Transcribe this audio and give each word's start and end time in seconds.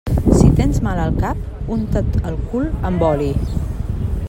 Si 0.37 0.47
tens 0.59 0.79
mal 0.87 1.01
al 1.01 1.13
cap, 1.25 1.43
unta't 1.77 2.09
el 2.31 2.41
cul 2.55 2.67
amb 2.91 3.09
oli. 3.13 3.31